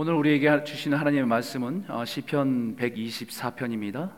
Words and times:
오늘 0.00 0.12
우리에게 0.14 0.62
주시는 0.62 0.96
하나님의 0.96 1.26
말씀은 1.26 1.86
어, 1.88 2.04
시편 2.04 2.76
124편입니다. 2.76 4.12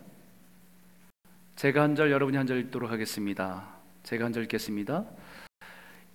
제가 1.56 1.80
한 1.80 1.95
절 1.96 2.10
여러분이 2.10 2.37
한 2.37 2.46
절 2.46 2.58
읽도록 2.60 2.91
하겠습니다. 2.91 3.67
제가 4.03 4.27
한 4.27 4.33
절 4.35 4.43
읽겠습니다. 4.43 5.07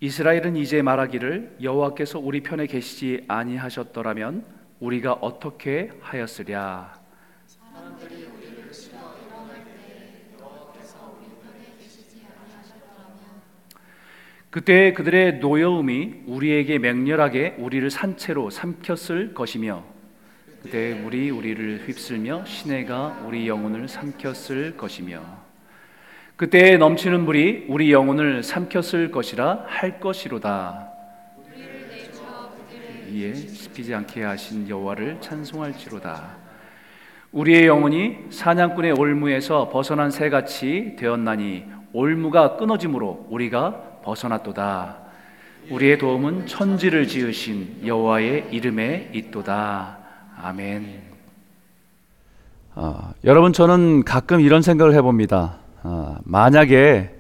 이스라엘은 0.02 0.56
이제 0.56 0.84
말하기를 0.84 1.58
여호와께서 1.64 2.20
우리 2.20 2.42
편에 2.42 2.68
계시지 2.68 3.26
아니하셨더라면 3.28 4.46
우리가 4.82 5.14
어떻게 5.14 5.90
하였으랴 6.00 6.94
그때 14.56 14.94
그들의 14.94 15.40
노여움이 15.40 16.22
우리에게 16.28 16.80
맹렬하게 16.80 17.56
우리를 17.58 17.90
산채로 17.90 18.52
삼켰을 18.52 19.34
것이며 19.34 19.84
그때 20.64 20.94
물이 20.94 21.30
우리를 21.30 21.84
휩쓸며 21.86 22.46
시내가 22.46 23.26
우리 23.26 23.50
영혼을 23.50 23.90
삼켰을 23.90 24.78
것이며 24.78 25.22
그때 26.38 26.78
넘치는 26.78 27.26
물이 27.26 27.66
우리 27.68 27.92
영혼을 27.92 28.44
삼켰을 28.44 29.12
것이라 29.12 29.66
할 29.68 30.00
것이로다. 30.00 30.90
이에 33.12 33.34
씹히지 33.34 33.94
않게 33.94 34.24
하신 34.24 34.70
여호와를 34.70 35.18
찬송할지로다. 35.20 36.38
우리의 37.34 37.66
영혼이 37.66 38.28
사냥꾼의 38.30 38.94
올무에서 38.94 39.68
벗어난 39.68 40.12
새같이 40.12 40.96
되었나니 40.98 41.66
올무가 41.92 42.56
끊어짐으로 42.56 43.28
우리가 43.30 43.95
벗어났도다. 44.06 44.98
우리의 45.72 45.98
도움은 45.98 46.46
천지를 46.46 47.08
지으신 47.08 47.82
여호와의 47.86 48.50
이름에 48.52 49.10
있도다. 49.14 49.98
아멘. 50.42 51.02
아, 52.76 53.14
여러분 53.24 53.52
저는 53.52 54.04
가끔 54.04 54.42
이런 54.42 54.62
생각을 54.62 54.94
해봅니다. 54.94 55.58
아, 55.82 56.20
만약에 56.24 57.14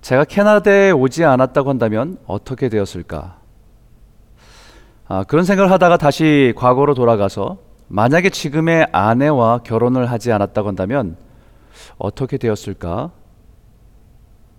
제가 0.00 0.24
캐나다에 0.24 0.90
오지 0.90 1.24
않았다고 1.24 1.70
한다면 1.70 2.18
어떻게 2.26 2.68
되었을까? 2.68 3.38
아, 5.06 5.24
그런 5.24 5.44
생각을 5.44 5.70
하다가 5.70 5.96
다시 5.96 6.52
과거로 6.56 6.94
돌아가서 6.94 7.58
만약에 7.88 8.30
지금의 8.30 8.88
아내와 8.90 9.58
결혼을 9.58 10.10
하지 10.10 10.32
않았다고 10.32 10.68
한다면 10.68 11.16
어떻게 11.98 12.38
되었을까? 12.38 13.12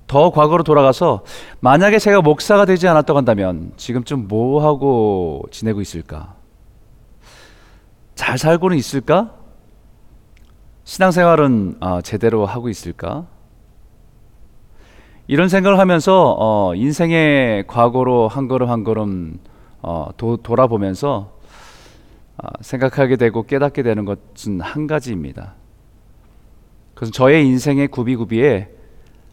더 0.08 0.30
과거로 0.30 0.64
돌아가서 0.64 1.24
만약에 1.60 2.00
제가 2.00 2.22
목사가 2.22 2.66
되지 2.66 2.88
않았다고 2.88 3.18
한다면 3.18 3.72
지금쯤 3.78 4.28
뭐 4.28 4.64
하고 4.64 5.44
지내고 5.52 5.82
있을까? 5.82 6.36
잘 8.14 8.38
살고는 8.38 8.78
있을까? 8.78 9.34
신앙생활은 10.84 11.78
어, 11.82 12.02
제대로 12.02 12.46
하고 12.46 12.70
있을까? 12.70 13.26
이런 15.28 15.50
생각을 15.50 15.80
하면서 15.80 16.36
어, 16.40 16.76
인생의 16.76 17.66
과거로 17.66 18.28
한 18.28 18.48
걸음 18.48 18.70
한 18.70 18.84
걸음 18.84 19.40
어, 19.82 20.10
도, 20.18 20.38
돌아보면서 20.38 21.32
어, 22.38 22.48
생각하게 22.62 23.16
되고 23.16 23.44
깨닫게 23.44 23.82
되는 23.82 24.06
것은 24.06 24.62
한 24.62 24.86
가지입니다. 24.86 25.56
그래서 26.94 27.12
저의 27.12 27.46
인생의 27.48 27.88
구비구비에 27.88 28.75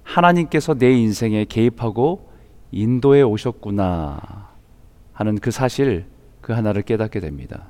하나님께서 0.02 0.74
내 0.74 0.92
인생에 0.92 1.44
개입하고 1.44 2.30
인도해 2.70 3.22
오셨구나 3.22 4.48
하는 5.12 5.38
그 5.38 5.50
사실 5.50 6.06
그 6.40 6.52
하나를 6.52 6.82
깨닫게 6.82 7.20
됩니다. 7.20 7.68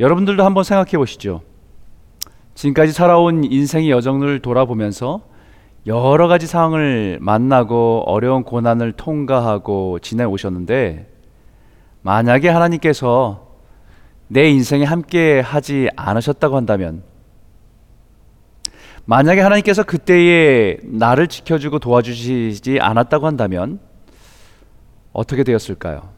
여러분들도 0.00 0.44
한번 0.44 0.64
생각해 0.64 0.92
보시죠. 0.92 1.42
지금까지 2.54 2.92
살아온 2.92 3.44
인생의 3.44 3.90
여정을 3.90 4.40
돌아보면서 4.40 5.22
여러 5.86 6.26
가지 6.26 6.46
상황을 6.46 7.18
만나고 7.20 8.04
어려운 8.06 8.42
고난을 8.42 8.92
통과하고 8.92 10.00
지내오셨는데 10.00 11.12
만약에 12.02 12.48
하나님께서 12.48 13.46
내 14.28 14.48
인생에 14.48 14.84
함께 14.84 15.40
하지 15.40 15.88
않으셨다고 15.96 16.56
한다면 16.56 17.02
만약에 19.06 19.40
하나님께서 19.40 19.84
그때에 19.84 20.78
나를 20.82 21.28
지켜주고 21.28 21.78
도와주시지 21.78 22.80
않았다고 22.80 23.26
한다면 23.26 23.78
어떻게 25.12 25.44
되었을까요? 25.44 26.10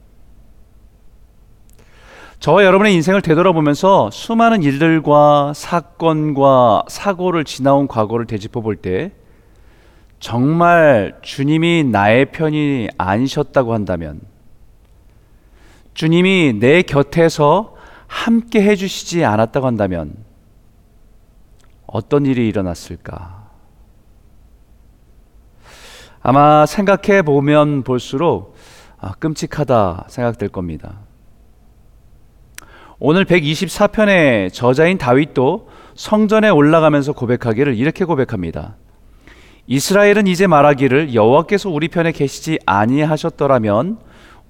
저와 2.41 2.65
여러분의 2.65 2.95
인생을 2.95 3.21
되돌아보면서 3.21 4.11
수많은 4.11 4.63
일들과 4.63 5.53
사건과 5.55 6.85
사고를 6.89 7.45
지나온 7.45 7.89
과거를 7.89 8.27
되짚어 8.27 8.61
볼 8.63 8.77
때 8.77 9.13
정말 10.21 11.17
주님이 11.23 11.85
나의 11.85 12.33
편이 12.33 12.89
아니셨다고 12.97 13.73
한다면 13.75 14.21
주님이 15.95 16.55
내 16.59 16.83
곁에서 16.83 17.75
함께 18.07 18.63
해주시지 18.63 19.25
않았다고 19.25 19.67
한다면 19.67 20.15
어떤 21.89 22.27
일이 22.27 22.47
일어났을까? 22.47 23.49
아마 26.21 26.67
생각해 26.67 27.23
보면 27.23 27.83
볼수록 27.83 28.55
아, 29.01 29.13
끔찍하다 29.13 30.07
생각될 30.09 30.51
겁니다. 30.51 31.01
오늘 32.99 33.25
124편의 33.25 34.53
저자인 34.53 34.99
다윗도 34.99 35.69
성전에 35.95 36.49
올라가면서 36.51 37.13
고백하기를 37.13 37.77
이렇게 37.77 38.05
고백합니다. 38.05 38.77
이스라엘은 39.67 40.27
이제 40.27 40.47
말하기를 40.47 41.15
여호와께서 41.15 41.71
우리 41.71 41.89
편에 41.89 42.13
계시지 42.13 42.59
아니하셨더라면 42.67 43.99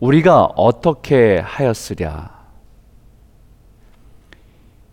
우리가 0.00 0.44
어떻게 0.44 1.38
하였으랴. 1.38 2.38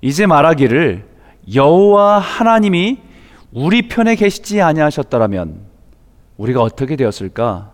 이제 0.01 0.25
말하기를 0.25 1.14
여호와 1.53 2.19
하나님이 2.19 2.99
우리 3.51 3.87
편에 3.87 4.15
계시지 4.15 4.61
아니하셨더라면 4.61 5.65
우리가 6.37 6.61
어떻게 6.61 6.95
되었을까? 6.95 7.71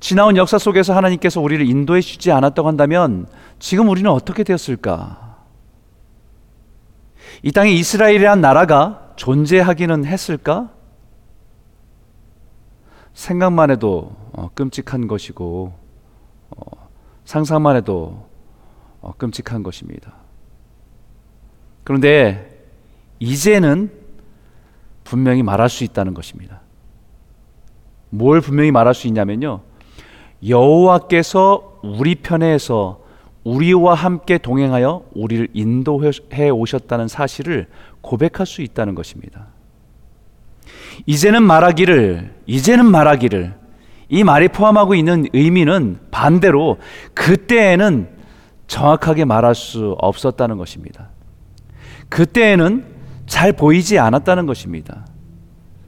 지나온 0.00 0.36
역사 0.36 0.58
속에서 0.58 0.96
하나님께서 0.96 1.40
우리를 1.40 1.64
인도해 1.68 2.00
주지 2.00 2.32
않았다고 2.32 2.66
한다면 2.66 3.28
지금 3.60 3.88
우리는 3.88 4.10
어떻게 4.10 4.42
되었을까? 4.42 5.36
이 7.44 7.52
땅에 7.52 7.70
이스라엘이란 7.70 8.40
나라가 8.40 9.12
존재하기는 9.16 10.04
했을까? 10.04 10.70
생각만 13.14 13.70
해도 13.70 14.16
어, 14.32 14.48
끔찍한 14.54 15.06
것이고 15.06 15.72
어, 16.50 16.88
상상만 17.24 17.76
해도 17.76 18.26
어, 19.00 19.12
끔찍한 19.16 19.62
것입니다. 19.62 20.21
그런데 21.84 22.48
이제는 23.18 23.90
분명히 25.04 25.42
말할 25.42 25.68
수 25.68 25.84
있다는 25.84 26.14
것입니다. 26.14 26.60
뭘 28.10 28.40
분명히 28.40 28.70
말할 28.70 28.94
수 28.94 29.06
있냐면요. 29.06 29.60
여호와께서 30.46 31.80
우리 31.82 32.14
편에서 32.14 33.00
우리와 33.44 33.94
함께 33.94 34.38
동행하여 34.38 35.04
우리를 35.14 35.48
인도해 35.52 36.50
오셨다는 36.50 37.08
사실을 37.08 37.68
고백할 38.00 38.46
수 38.46 38.62
있다는 38.62 38.94
것입니다. 38.94 39.48
이제는 41.06 41.42
말하기를, 41.42 42.34
이제는 42.46 42.86
말하기를, 42.86 43.54
이 44.08 44.24
말이 44.24 44.48
포함하고 44.48 44.94
있는 44.94 45.26
의미는 45.32 45.98
반대로 46.10 46.78
그때에는 47.14 48.08
정확하게 48.66 49.24
말할 49.24 49.54
수 49.54 49.96
없었다는 49.98 50.58
것입니다. 50.58 51.11
그때에는 52.12 52.84
잘 53.24 53.54
보이지 53.54 53.98
않았다는 53.98 54.44
것입니다. 54.44 55.06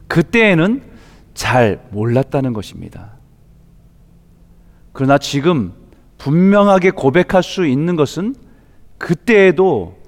그때에는 0.08 0.82
잘 1.34 1.86
몰랐다는 1.90 2.54
것입니다. 2.54 3.18
그러나 4.94 5.18
지금 5.18 5.74
분명하게 6.16 6.92
고백할 6.92 7.42
수 7.42 7.66
있는 7.66 7.94
것은 7.96 8.34
그때에도 8.96 9.98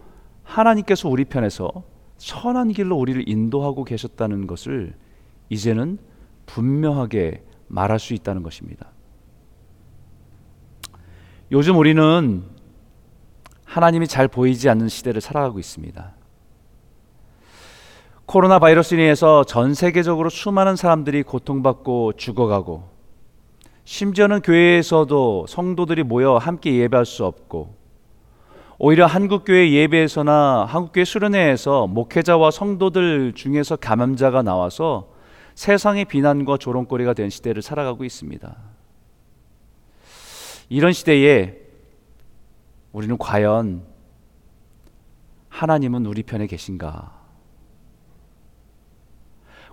하나님께서 0.43 1.11
우리 1.11 1.27
편에서 1.27 1.85
선한 2.17 2.73
길로 2.73 2.97
우리를 2.97 3.29
인도하고 3.29 3.85
계셨다는 3.85 4.47
것을 4.47 4.95
이제는 5.51 5.99
분명하게 6.47 7.43
말할 7.69 7.99
수 7.99 8.15
있다는 8.15 8.43
것입니다. 8.43 8.87
요즘 11.53 11.77
우리는 11.77 12.56
하나님이 13.76 14.08
잘 14.08 14.26
보이지 14.26 14.70
않는 14.70 14.88
시대를 14.88 15.20
살아가고 15.20 15.58
있습니다. 15.58 16.14
코로나 18.25 18.58
바이러스로 18.58 19.02
인해서 19.02 19.44
전 19.44 19.75
세계적으로 19.75 20.31
수많은 20.31 20.76
사람들이 20.76 21.23
고통받고 21.23 22.14
죽어가고 22.14 22.88
심지어는 23.84 24.40
교회에서도 24.40 25.44
성도들이 25.46 26.05
모여 26.05 26.38
함께 26.38 26.75
예배할 26.75 27.05
수 27.05 27.26
없고 27.26 27.76
오히려 28.78 29.05
한국교회 29.05 29.70
예배에서나 29.70 30.64
한국교회 30.67 31.05
수련회에서 31.05 31.87
목회자와 31.87 32.50
성도들 32.52 33.34
중에서 33.34 33.76
감염자가 33.76 34.40
나와서 34.40 35.11
세상의 35.55 36.06
비난과 36.06 36.56
조롱거리가 36.56 37.12
된 37.12 37.29
시대를 37.29 37.61
살아가고 37.61 38.05
있습니다. 38.05 38.56
이런 40.70 40.94
시대에 40.94 41.66
우리는 42.96 43.19
과연 43.19 43.84
하나님은 45.50 46.06
우리 46.06 46.22
편에 46.22 46.46
계신가? 46.46 47.12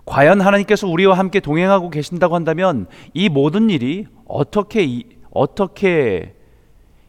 과연 0.04 0.42
하나님께서 0.42 0.86
우리와 0.86 1.16
함께 1.16 1.40
동행하고 1.40 1.88
계신다고 1.88 2.34
한다면 2.34 2.86
이 3.14 3.30
모든 3.30 3.70
일이 3.70 4.06
어떻게 4.26 5.04
어떻게 5.30 6.36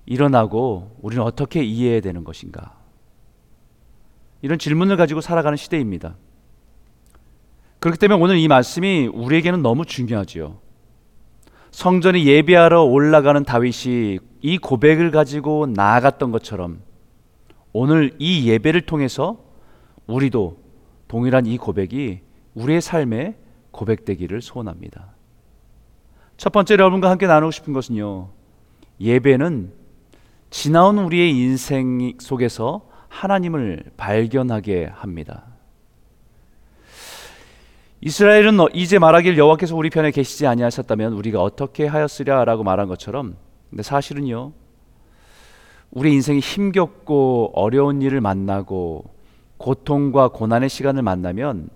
일어나고 0.06 0.96
우리는 1.02 1.22
어떻게 1.22 1.66
이해해야 1.66 2.00
되는 2.00 2.24
것인가? 2.24 2.78
이런 4.42 4.58
질문을 4.58 4.96
가지고 4.96 5.20
살아가는 5.20 5.58
시대입니다. 5.58 6.16
그렇기 7.80 8.00
때문에 8.00 8.22
오늘 8.22 8.38
이 8.38 8.48
말씀이 8.48 9.08
우리에게는 9.08 9.62
너무 9.62 9.84
중요하지요. 9.84 10.60
성전에 11.72 12.24
예배하러 12.24 12.84
올라가는 12.84 13.44
다윗이 13.44 14.20
이 14.46 14.60
고백을 14.60 15.10
가지고 15.10 15.66
나아갔던 15.66 16.32
것처럼 16.32 16.80
오늘 17.74 18.14
이 18.20 18.48
예배를 18.48 18.82
통해서 18.82 19.40
우리도 20.06 20.60
동일한 21.08 21.48
이 21.48 21.58
고백이 21.58 22.20
우리의 22.54 22.80
삶에 22.80 23.40
고백되기를 23.72 24.44
소원합니다. 24.44 25.16
첫 26.38 26.54
번째 26.54 26.76
여러분과 26.76 27.10
함께 27.10 27.26
나누고 27.26 27.50
싶은 27.50 27.74
것은요. 27.74 28.30
예배는 29.02 29.74
지나온 30.52 31.00
우리의 31.00 31.32
인생 31.32 32.14
속에서 32.20 32.88
하나님을 33.10 33.94
발견하게 33.98 34.92
합니다. 34.94 35.46
이스라엘은 38.00 38.60
이제 38.76 39.00
말하길 39.00 39.40
여호와께서 39.40 39.76
우리 39.76 39.90
편에 39.90 40.12
계시지 40.12 40.46
아니하셨다면 40.46 41.14
우리가 41.14 41.42
어떻게 41.42 41.88
하였으랴라고 41.88 42.64
말한 42.64 42.88
것처럼 42.88 43.44
근데 43.70 43.84
사실은요. 43.84 44.52
우리 45.92 46.14
인생이 46.14 46.40
힘겹고 46.40 47.52
어려운 47.54 48.02
일을 48.02 48.22
만나고 48.22 49.06
고통과 49.58 50.28
고난의 50.28 50.70
시간을 50.70 51.02
만나면 51.04 51.70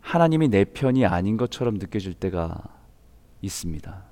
하나님이 0.00 0.48
내 0.48 0.64
편이 0.64 1.06
아닌 1.06 1.36
것처럼 1.36 1.74
느껴질 1.74 2.14
때가 2.14 2.62
있습니다. 3.42 4.02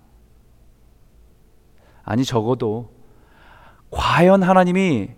아니 2.04 2.24
적어도 2.24 2.90
과연 3.90 4.42
하나님이 4.42 5.10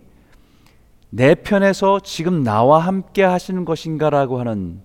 내 1.09 1.35
편에서 1.35 1.99
지금 1.99 2.43
나와 2.43 2.79
함께 2.79 3.23
하시는 3.23 3.65
것인가라고 3.65 4.39
하는 4.39 4.81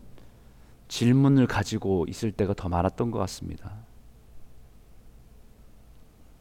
질문을 0.88 1.46
가지고 1.46 2.06
있을 2.08 2.32
때가 2.32 2.54
더 2.54 2.69
많았던 2.69 3.10
것 3.10 3.19
같습니다. 3.19 3.81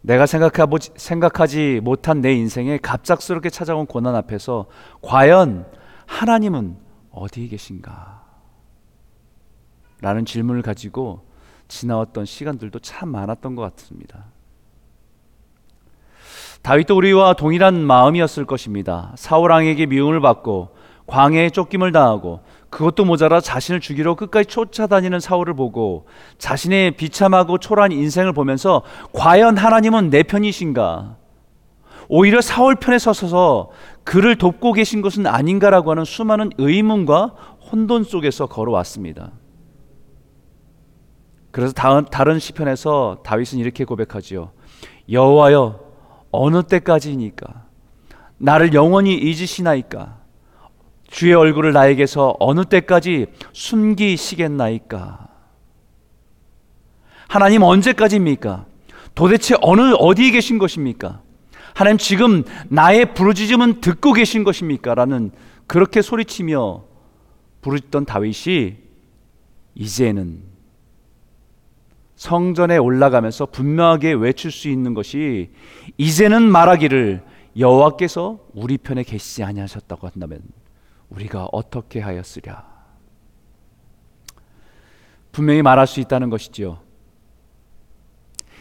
내가 0.01 0.25
생각하지 0.25 1.81
못한 1.83 2.21
내 2.21 2.33
인생에 2.33 2.77
갑작스럽게 2.77 3.49
찾아온 3.49 3.85
고난 3.85 4.15
앞에서 4.15 4.65
과연 5.01 5.65
하나님은 6.07 6.77
어디에 7.11 7.47
계신가? 7.47 8.21
라는 10.01 10.25
질문을 10.25 10.63
가지고 10.63 11.27
지나왔던 11.67 12.25
시간들도 12.25 12.79
참 12.79 13.09
많았던 13.09 13.55
것 13.55 13.61
같습니다. 13.75 14.25
다윗도 16.63 16.95
우리와 16.95 17.33
동일한 17.33 17.85
마음이었을 17.85 18.45
것입니다. 18.45 19.13
사울 19.15 19.51
왕에게 19.51 19.85
미움을 19.85 20.19
받고 20.19 20.75
광해에 21.07 21.49
쫓김을 21.51 21.91
당하고 21.91 22.41
그것도 22.71 23.03
모자라 23.03 23.41
자신을 23.41 23.81
죽이러 23.81 24.15
끝까지 24.15 24.47
쫓아다니는 24.47 25.19
사울을 25.19 25.53
보고 25.53 26.07
자신의 26.37 26.91
비참하고 26.91 27.57
초라한 27.57 27.91
인생을 27.91 28.31
보면서 28.33 28.81
과연 29.13 29.57
하나님은 29.57 30.09
내 30.09 30.23
편이신가? 30.23 31.17
오히려 32.07 32.41
사울 32.41 32.75
편에 32.75 32.97
서서 32.97 33.69
그를 34.03 34.37
돕고 34.37 34.73
계신 34.73 35.01
것은 35.01 35.27
아닌가라고 35.27 35.91
하는 35.91 36.05
수많은 36.05 36.51
의문과 36.57 37.35
혼돈 37.71 38.05
속에서 38.05 38.47
걸어왔습니다. 38.47 39.31
그래서 41.51 41.73
다른, 41.73 42.05
다른 42.05 42.39
시편에서 42.39 43.19
다윗은 43.23 43.59
이렇게 43.59 43.83
고백하지요. 43.83 44.51
여호와여 45.09 45.79
어느 46.31 46.63
때까지니까 46.63 47.65
나를 48.37 48.73
영원히 48.73 49.15
잊으시나이까 49.17 50.20
주의 51.21 51.35
얼굴을 51.35 51.71
나에게서 51.71 52.35
어느 52.39 52.65
때까지 52.65 53.27
숨기시겠나이까 53.53 55.27
하나님 57.27 57.61
언제까지입니까? 57.61 58.65
도대체 59.13 59.55
어느 59.61 59.93
어디에 59.99 60.31
계신 60.31 60.57
것입니까? 60.57 61.21
하나님 61.75 61.99
지금 61.99 62.43
나의 62.69 63.13
부르짖음은 63.13 63.81
듣고 63.81 64.13
계신 64.13 64.43
것입니까? 64.43 64.95
라는 64.95 65.29
그렇게 65.67 66.01
소리치며 66.01 66.85
부르짖던 67.61 68.05
다윗이 68.05 68.77
이제는 69.75 70.41
성전에 72.15 72.77
올라가면서 72.77 73.45
분명하게 73.45 74.13
외칠 74.13 74.49
수 74.49 74.69
있는 74.69 74.95
것이 74.95 75.51
이제는 75.99 76.51
말하기를 76.51 77.23
여호와께서 77.59 78.39
우리 78.55 78.79
편에 78.79 79.03
계시지 79.03 79.43
아니하셨다고 79.43 80.07
한다면 80.07 80.41
우리가 81.11 81.47
어떻게 81.51 81.99
하였으랴 81.99 82.71
분명히 85.31 85.61
말할 85.61 85.87
수 85.87 85.99
있다는 85.99 86.29
것이지요. 86.29 86.79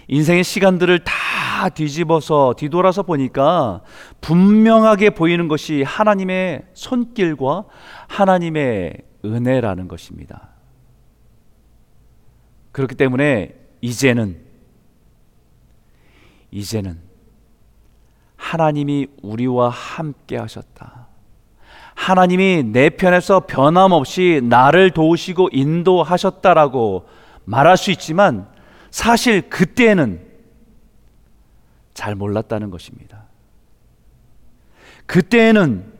인생의 0.09 0.45
시간들을 0.45 1.05
다 1.05 1.69
뒤집어서 1.69 2.55
뒤돌아서 2.57 3.03
보니까 3.03 3.83
분명하게 4.21 5.11
보이는 5.11 5.47
것이 5.49 5.83
하나님의 5.83 6.67
손길과 6.75 7.65
하나님의 8.09 9.03
은혜라는 9.25 9.89
것입니다. 9.89 10.49
그렇기 12.73 12.95
때문에 12.95 13.55
이제는 13.81 14.41
이제는 16.51 17.01
하나님이 18.37 19.09
우리와 19.23 19.69
함께 19.69 20.37
하셨다. 20.37 21.10
하나님이 22.01 22.63
내 22.63 22.89
편에서 22.89 23.41
변함없이 23.41 24.41
나를 24.43 24.91
도우시고 24.91 25.51
인도하셨다라고 25.53 27.07
말할 27.45 27.77
수 27.77 27.91
있지만 27.91 28.49
사실 28.91 29.51
그때는 29.51 30.27
잘 31.93 32.15
몰랐다는 32.15 32.71
것입니다. 32.71 33.25
그때는 35.05 35.93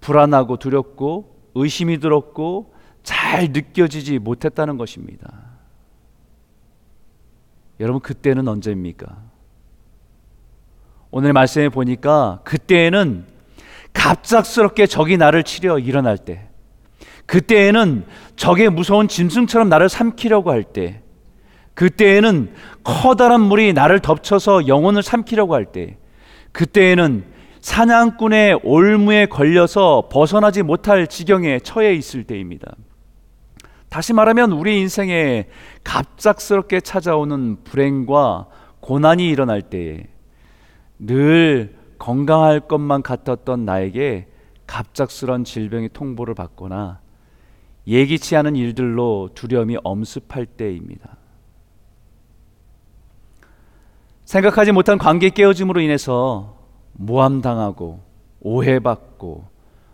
불안하고 0.00 0.56
두렵고 0.56 1.32
의심이 1.54 2.00
들었고 2.00 2.74
잘 3.04 3.52
느껴지지 3.52 4.18
못했다는 4.18 4.78
것입니다. 4.78 5.32
여러분, 7.78 8.00
그때는 8.00 8.48
언제입니까? 8.48 9.16
오늘 11.12 11.32
말씀에 11.32 11.68
보니까 11.68 12.40
그때에는 12.42 13.30
갑작스럽게 13.92 14.86
적이 14.86 15.16
나를 15.16 15.42
치려 15.42 15.78
일어날 15.78 16.18
때, 16.18 16.48
그때에는 17.26 18.04
적의 18.36 18.70
무서운 18.70 19.08
짐승처럼 19.08 19.68
나를 19.68 19.88
삼키려고 19.88 20.50
할 20.50 20.64
때, 20.64 21.02
그때에는 21.74 22.52
커다란 22.84 23.40
물이 23.40 23.72
나를 23.72 24.00
덮쳐서 24.00 24.66
영혼을 24.66 25.02
삼키려고 25.02 25.54
할 25.54 25.66
때, 25.66 25.96
그때에는 26.52 27.24
사냥꾼의 27.60 28.60
올무에 28.64 29.26
걸려서 29.26 30.08
벗어나지 30.10 30.62
못할 30.62 31.06
지경에 31.06 31.60
처해 31.60 31.94
있을 31.94 32.24
때입니다. 32.24 32.74
다시 33.88 34.12
말하면 34.12 34.52
우리 34.52 34.80
인생에 34.80 35.46
갑작스럽게 35.84 36.80
찾아오는 36.80 37.62
불행과 37.62 38.46
고난이 38.80 39.28
일어날 39.28 39.62
때에 39.62 40.06
늘 40.98 41.76
건강할 42.02 42.58
것만 42.58 43.02
같았던 43.02 43.64
나에게 43.64 44.26
갑작스런 44.66 45.44
질병의 45.44 45.90
통보를 45.92 46.34
받거나 46.34 47.00
예기치 47.86 48.34
않은 48.34 48.56
일들로 48.56 49.30
두려움이 49.36 49.76
엄습할 49.84 50.46
때입니다. 50.46 51.16
생각하지 54.24 54.72
못한 54.72 54.98
관계 54.98 55.30
깨어짐으로 55.30 55.80
인해서 55.80 56.58
모함당하고 56.94 58.00
오해받고 58.40 59.46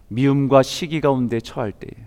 미움과 0.09 0.63
시기 0.63 1.03
가운데 1.03 1.41
처할 1.41 1.73
때에 1.73 2.07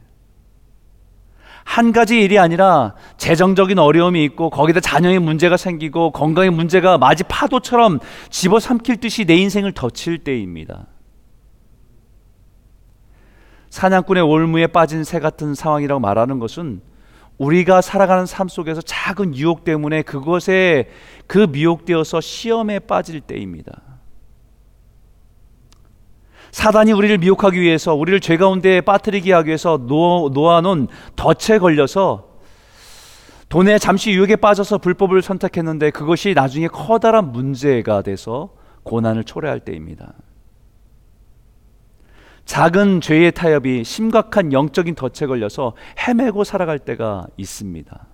한 1.71 1.93
가지 1.93 2.19
일이 2.19 2.37
아니라 2.37 2.95
재정적인 3.15 3.79
어려움이 3.79 4.21
있고 4.25 4.49
거기다 4.49 4.81
자녀의 4.81 5.19
문제가 5.19 5.55
생기고 5.55 6.11
건강의 6.11 6.49
문제가 6.49 6.97
마치 6.97 7.23
파도처럼 7.23 7.99
집어삼킬 8.29 8.97
듯이 8.97 9.23
내 9.23 9.35
인생을 9.37 9.71
덮칠 9.71 10.17
때입니다. 10.17 10.87
사냥꾼의 13.69 14.21
올무에 14.21 14.67
빠진 14.67 15.05
새 15.05 15.21
같은 15.21 15.55
상황이라고 15.55 16.01
말하는 16.01 16.39
것은 16.39 16.81
우리가 17.37 17.79
살아가는 17.79 18.25
삶 18.25 18.49
속에서 18.49 18.81
작은 18.81 19.37
유혹 19.37 19.63
때문에 19.63 20.01
그것에 20.01 20.89
그 21.25 21.47
미혹되어서 21.49 22.19
시험에 22.19 22.79
빠질 22.79 23.21
때입니다. 23.21 23.90
사단이 26.51 26.91
우리를 26.91 27.17
미혹하기 27.17 27.59
위해서 27.59 27.93
우리를 27.95 28.19
죄 28.19 28.37
가운데 28.37 28.81
빠뜨리게 28.81 29.31
하기 29.33 29.47
위해서 29.47 29.77
놓, 29.77 30.29
놓아놓은 30.33 30.87
덫에 31.15 31.59
걸려서 31.59 32.29
돈에 33.49 33.77
잠시 33.79 34.11
유혹에 34.11 34.35
빠져서 34.35 34.77
불법을 34.77 35.21
선택했는데 35.21 35.91
그것이 35.91 36.33
나중에 36.33 36.67
커다란 36.67 37.31
문제가 37.31 38.01
돼서 38.01 38.53
고난을 38.83 39.23
초래할 39.23 39.59
때입니다. 39.61 40.13
작은 42.45 43.01
죄의 43.01 43.31
타협이 43.33 43.83
심각한 43.83 44.51
영적인 44.51 44.95
덫에 44.95 45.27
걸려서 45.27 45.73
헤매고 45.99 46.43
살아갈 46.43 46.79
때가 46.79 47.27
있습니다. 47.37 48.07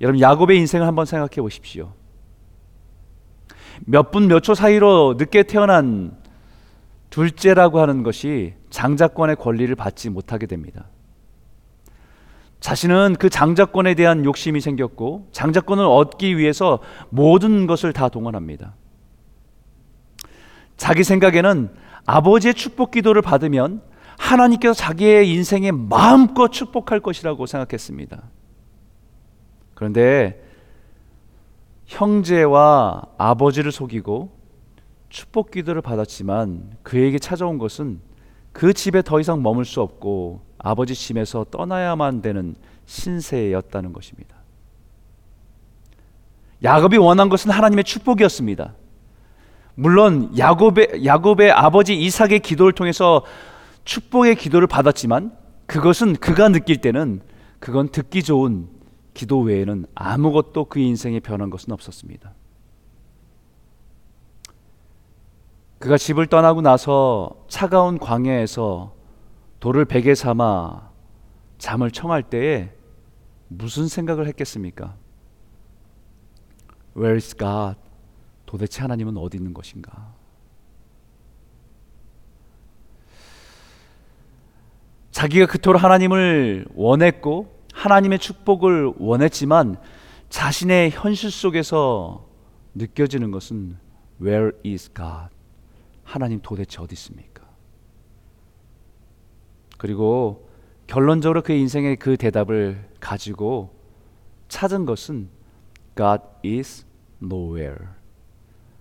여러분 0.00 0.20
야곱의 0.20 0.58
인생을 0.58 0.86
한번 0.86 1.04
생각해 1.04 1.36
보십시오. 1.36 1.92
몇 3.86 4.10
분 4.10 4.28
몇 4.28 4.42
초 4.42 4.54
사이로 4.54 5.14
늦게 5.18 5.44
태어난 5.44 6.16
둘째라고 7.10 7.80
하는 7.80 8.02
것이 8.02 8.54
장자권의 8.70 9.36
권리를 9.36 9.74
받지 9.74 10.10
못하게 10.10 10.46
됩니다. 10.46 10.86
자신은 12.60 13.16
그 13.18 13.30
장자권에 13.30 13.94
대한 13.94 14.24
욕심이 14.24 14.60
생겼고 14.60 15.28
장자권을 15.32 15.84
얻기 15.84 16.36
위해서 16.36 16.78
모든 17.08 17.66
것을 17.66 17.92
다 17.92 18.08
동원합니다. 18.08 18.74
자기 20.76 21.02
생각에는 21.04 21.70
아버지의 22.06 22.54
축복 22.54 22.90
기도를 22.90 23.22
받으면 23.22 23.82
하나님께서 24.18 24.74
자기의 24.74 25.30
인생에 25.32 25.70
마음껏 25.72 26.48
축복할 26.48 27.00
것이라고 27.00 27.46
생각했습니다. 27.46 28.22
그런데 29.74 30.42
형제와 31.90 33.02
아버지를 33.18 33.72
속이고 33.72 34.30
축복 35.08 35.50
기도를 35.50 35.82
받았지만 35.82 36.76
그에게 36.84 37.18
찾아온 37.18 37.58
것은 37.58 38.00
그 38.52 38.72
집에 38.72 39.02
더 39.02 39.18
이상 39.18 39.42
머물 39.42 39.64
수 39.64 39.80
없고 39.80 40.40
아버지 40.58 40.94
집에서 40.94 41.44
떠나야만 41.50 42.22
되는 42.22 42.54
신세였다는 42.86 43.92
것입니다. 43.92 44.36
야곱이 46.62 46.96
원한 46.96 47.28
것은 47.28 47.50
하나님의 47.50 47.82
축복이었습니다. 47.82 48.74
물론 49.74 50.32
야곱의 50.38 51.04
야곱의 51.04 51.50
아버지 51.50 52.00
이삭의 52.00 52.40
기도를 52.40 52.72
통해서 52.72 53.24
축복의 53.84 54.36
기도를 54.36 54.68
받았지만 54.68 55.32
그것은 55.66 56.14
그가 56.16 56.50
느낄 56.50 56.80
때는 56.80 57.20
그건 57.58 57.88
듣기 57.88 58.22
좋은 58.22 58.68
기도 59.14 59.40
외에는 59.40 59.86
아무것도 59.94 60.66
그 60.66 60.78
인생에 60.78 61.20
변한 61.20 61.50
것은 61.50 61.72
없었습니다. 61.72 62.34
그가 65.78 65.96
집을 65.96 66.26
떠나고 66.26 66.60
나서 66.60 67.44
차가운 67.48 67.98
광야에서 67.98 68.94
돌을 69.60 69.86
베개 69.86 70.14
삼아 70.14 70.90
잠을 71.58 71.90
청할 71.90 72.22
때에 72.22 72.72
무슨 73.48 73.88
생각을 73.88 74.26
했겠습니까? 74.28 74.96
Where 76.96 77.16
is 77.16 77.34
God? 77.36 77.78
도대체 78.46 78.82
하나님은 78.82 79.16
어디 79.16 79.36
있는 79.36 79.54
것인가? 79.54 80.14
자기가 85.10 85.46
그토록 85.46 85.82
하나님을 85.82 86.66
원했고 86.74 87.59
하나님의 87.80 88.18
축복을 88.18 88.92
원했지만 88.98 89.78
자신의 90.28 90.90
현실 90.90 91.30
속에서 91.30 92.28
느껴지는 92.74 93.30
것은 93.30 93.78
Where 94.20 94.52
is 94.66 94.90
God? 94.94 95.34
하나님 96.04 96.40
도대체 96.42 96.82
어디 96.82 96.92
있습니까? 96.92 97.42
그리고 99.78 100.50
결론적으로 100.88 101.42
그 101.42 101.54
인생의 101.54 101.96
그 101.96 102.18
대답을 102.18 102.86
가지고 103.00 103.74
찾은 104.48 104.84
것은 104.84 105.30
God 105.96 106.22
is 106.44 106.84
nowhere. 107.22 107.86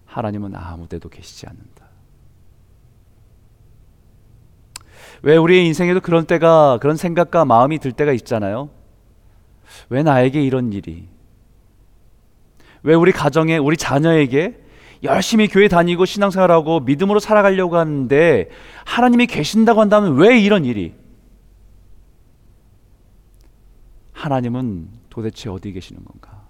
하나님은 0.08 0.56
아무 0.58 0.90
데도 0.90 1.08
계시지 1.08 1.48
않는다. 1.48 1.88
왜 5.22 5.38
우리의 5.38 5.66
인생에도 5.68 6.02
그런 6.02 6.26
때가 6.26 6.80
그런 6.82 6.98
생각과 6.98 7.46
마음이 7.46 7.80
들 7.80 7.94
때가 7.94 8.12
있잖아요. 8.12 8.78
왜 9.90 10.04
나에게 10.04 10.42
이런 10.44 10.74
일이? 10.74 11.08
왜 12.84 12.94
우리 12.94 13.12
가정에 13.12 13.58
우리 13.58 13.78
자녀에게 13.78 14.64
열심히 15.04 15.48
교회 15.48 15.68
다니고 15.68 16.06
신앙생활하고 16.06 16.82
믿음으로 16.82 17.20
살아가려고 17.20 17.78
하는데 17.78 18.50
하나님이 18.86 19.28
계신다고 19.28 19.82
한다면 19.82 20.16
왜 20.18 20.40
이런 20.40 20.66
일이? 20.66 20.94
하나님은 24.14 24.90
도대체 25.10 25.50
어디 25.50 25.72
계시는 25.72 26.04
건가? 26.04 26.48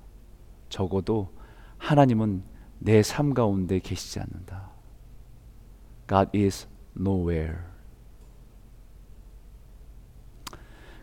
적어도 0.70 1.32
하나님은 1.78 2.44
내 2.80 3.02
삶 3.02 3.34
가운데 3.34 3.80
계시지 3.80 4.20
않는다. 4.20 4.70
God 6.08 6.38
is 6.38 6.68
nowhere. 6.98 7.58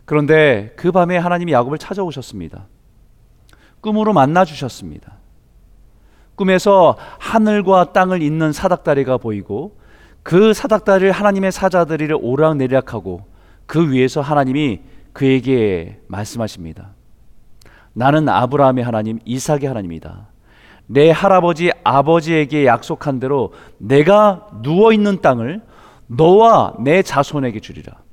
그런데 0.07 0.71
그 0.77 0.93
밤에 0.93 1.17
하나님이 1.17 1.51
야곱을 1.51 1.77
찾아오셨습니다. 1.77 2.67
꿈으로 3.81 4.13
만나 4.13 4.45
주셨습니다. 4.45 5.17
꿈에서 6.35 6.97
하늘과 7.19 7.91
땅을 7.91 8.21
잇는 8.21 8.53
사닥다리가 8.53 9.17
보이고 9.17 9.77
그 10.23 10.53
사닥다리를 10.53 11.11
하나님의 11.11 11.51
사자들이 11.51 12.13
오락내리락하고 12.13 13.25
그 13.65 13.91
위에서 13.91 14.21
하나님이 14.21 14.79
그에게 15.11 15.99
말씀하십니다. 16.07 16.91
나는 17.91 18.29
아브라함의 18.29 18.85
하나님, 18.85 19.19
이삭의 19.25 19.65
하나님이다. 19.65 20.29
내 20.85 21.11
할아버지 21.11 21.71
아버지에게 21.83 22.65
약속한 22.65 23.19
대로 23.19 23.51
내가 23.77 24.47
누워 24.61 24.93
있는 24.93 25.21
땅을 25.21 25.61
너와 26.07 26.75
내 26.79 27.01
자손에게 27.01 27.59
주리라. 27.59 28.06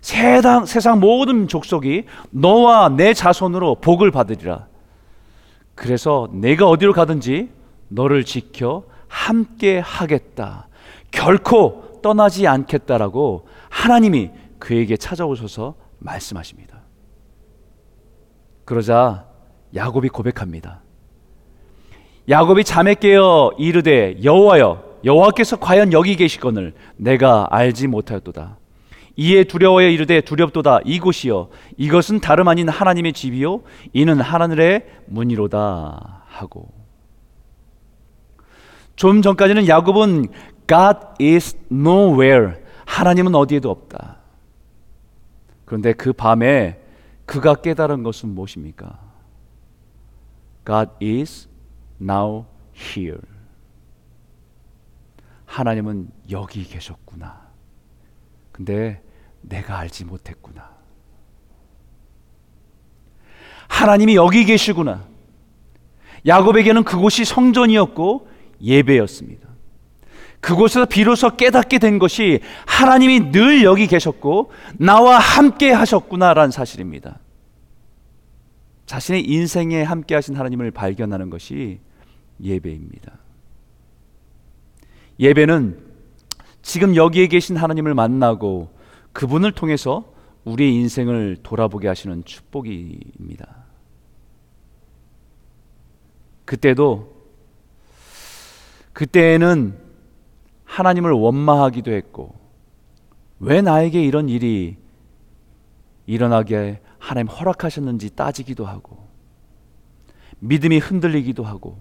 세상, 0.00 0.64
세상 0.66 1.00
모든 1.00 1.48
족속이 1.48 2.04
너와 2.30 2.90
내 2.90 3.12
자손으로 3.12 3.76
복을 3.76 4.10
받으리라. 4.10 4.66
그래서 5.74 6.28
내가 6.32 6.68
어디로 6.68 6.92
가든지 6.92 7.50
너를 7.88 8.24
지켜 8.24 8.84
함께 9.08 9.78
하겠다. 9.78 10.68
결코 11.10 12.00
떠나지 12.02 12.46
않겠다라고 12.46 13.46
하나님이 13.68 14.30
그에게 14.58 14.96
찾아오셔서 14.96 15.74
말씀하십니다. 15.98 16.80
그러자 18.64 19.26
야곱이 19.74 20.08
고백합니다. 20.08 20.82
야곱이 22.28 22.64
잠에 22.64 22.94
깨어 22.94 23.52
이르되 23.58 24.22
여호와여 24.22 24.90
여호와께서 25.04 25.56
과연 25.56 25.92
여기 25.92 26.14
계시거늘 26.16 26.74
내가 26.96 27.48
알지 27.50 27.88
못하였도다. 27.88 28.59
이에 29.16 29.44
두려워에 29.44 29.92
이르되 29.92 30.20
두렵도다 30.20 30.80
이곳이여 30.84 31.50
이것은 31.76 32.20
다름 32.20 32.48
아닌 32.48 32.68
하나님의 32.68 33.12
집이요 33.12 33.62
이는 33.92 34.20
하늘의 34.20 34.86
문이로다 35.06 36.24
하고 36.26 36.72
좀 38.96 39.22
전까지는 39.22 39.66
야곱은 39.66 40.28
God 40.68 40.98
is 41.20 41.56
nowhere 41.72 42.54
하나님은 42.84 43.34
어디에도 43.34 43.70
없다. 43.70 44.18
그런데 45.64 45.92
그 45.92 46.12
밤에 46.12 46.80
그가 47.24 47.54
깨달은 47.54 48.02
것은 48.02 48.30
무엇입니까? 48.30 48.98
God 50.66 50.90
is 51.02 51.48
now 52.00 52.44
here. 52.76 53.20
하나님은 55.46 56.10
여기 56.30 56.64
계셨구나. 56.64 57.49
근데 58.52 59.02
내가 59.40 59.78
알지 59.78 60.04
못했구나. 60.04 60.70
하나님이 63.68 64.16
여기 64.16 64.44
계시구나. 64.44 65.08
야곱에게는 66.26 66.84
그곳이 66.84 67.24
성전이었고 67.24 68.28
예배였습니다. 68.60 69.48
그곳에서 70.40 70.86
비로소 70.86 71.36
깨닫게 71.36 71.78
된 71.78 71.98
것이 71.98 72.40
하나님이 72.66 73.30
늘 73.30 73.62
여기 73.62 73.86
계셨고 73.86 74.50
나와 74.78 75.18
함께 75.18 75.70
하셨구나라는 75.70 76.50
사실입니다. 76.50 77.20
자신의 78.86 79.24
인생에 79.24 79.82
함께 79.82 80.14
하신 80.14 80.34
하나님을 80.34 80.70
발견하는 80.72 81.30
것이 81.30 81.78
예배입니다. 82.42 83.12
예배는 85.20 85.89
지금 86.62 86.96
여기에 86.96 87.28
계신 87.28 87.56
하나님을 87.56 87.94
만나고 87.94 88.70
그분을 89.12 89.52
통해서 89.52 90.12
우리의 90.44 90.74
인생을 90.74 91.38
돌아보게 91.42 91.88
하시는 91.88 92.24
축복입니다. 92.24 93.64
그때도 96.44 97.20
그때에는 98.92 99.78
하나님을 100.64 101.12
원망하기도 101.12 101.92
했고 101.92 102.34
왜 103.38 103.62
나에게 103.62 104.02
이런 104.04 104.28
일이 104.28 104.76
일어나게 106.06 106.80
하나님 106.98 107.28
허락하셨는지 107.28 108.14
따지기도 108.14 108.66
하고 108.66 109.08
믿음이 110.40 110.78
흔들리기도 110.78 111.44
하고 111.44 111.78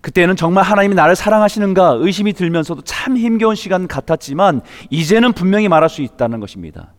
그때는 0.00 0.36
정말 0.36 0.64
하나님이 0.64 0.94
나를 0.94 1.14
사랑하시는가 1.14 1.96
의심이 1.98 2.32
들면서도 2.32 2.82
참 2.82 3.16
힘겨운 3.16 3.54
시간 3.54 3.86
같았지만 3.86 4.62
이제는 4.88 5.32
분명히 5.32 5.68
말할 5.68 5.88
수 5.88 6.02
있다는 6.02 6.40
것입니다. 6.40 6.94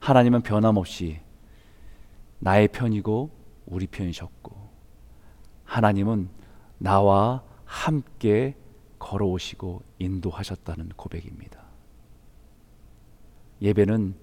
하나님은 0.00 0.42
변함없이 0.42 1.20
나의 2.40 2.68
편이고 2.68 3.30
우리 3.66 3.86
편이셨고 3.86 4.54
하나님은 5.64 6.28
나와 6.78 7.42
함께 7.64 8.54
걸어오시고 8.98 9.82
인도하셨다는 9.98 10.90
고백입니다. 10.96 11.62
예배는 13.62 14.14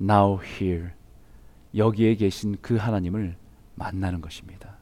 now 0.00 0.40
here 0.42 0.88
여기에 1.76 2.16
계신 2.16 2.56
그 2.60 2.76
하나님을 2.76 3.36
만나는 3.76 4.20
것입니다. 4.20 4.77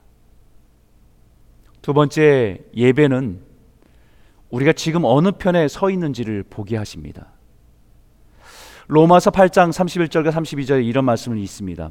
두 1.87 1.95
번째 1.95 2.59
예배는 2.75 3.39
우리가 4.51 4.73
지금 4.73 5.05
어느 5.05 5.31
편에 5.31 5.69
서 5.69 5.89
있는지를 5.89 6.43
보게 6.43 6.77
하십니다. 6.77 7.29
로마서 8.89 9.31
8장 9.31 9.71
31절과 9.71 10.33
32절에 10.33 10.85
이런 10.85 11.05
말씀이 11.05 11.41
있습니다. 11.41 11.91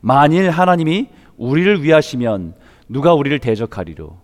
만일 0.00 0.50
하나님이 0.50 1.10
우리를 1.36 1.80
위하시면 1.84 2.56
누가 2.88 3.14
우리를 3.14 3.38
대적하리로 3.38 4.18